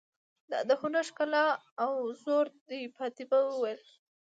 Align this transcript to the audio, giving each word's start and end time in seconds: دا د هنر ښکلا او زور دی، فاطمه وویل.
دا 0.49 0.59
د 0.69 0.71
هنر 0.81 1.03
ښکلا 1.09 1.45
او 1.83 1.93
زور 2.23 2.47
دی، 2.67 2.81
فاطمه 2.97 3.39
وویل. 3.45 3.81